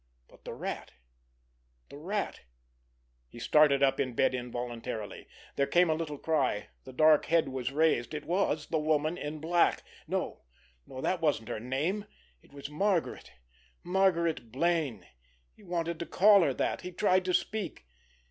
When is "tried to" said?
16.91-17.33